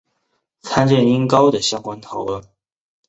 [0.63, 2.43] 参见音高的相关讨论。